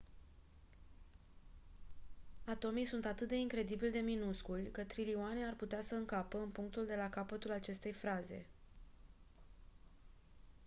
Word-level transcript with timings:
atomii 2.45 2.85
sunt 2.85 3.05
atât 3.05 3.27
de 3.27 3.35
incredibil 3.35 3.91
de 3.91 3.99
minusculi 3.99 4.71
că 4.71 4.83
trilioane 4.83 5.45
ar 5.45 5.53
putea 5.53 5.81
să 5.81 5.95
încapă 5.95 6.37
în 6.39 6.49
punctul 6.49 6.85
de 6.85 6.95
la 6.95 7.09
capătul 7.09 7.51
acestei 7.51 7.91
fraze 7.91 8.45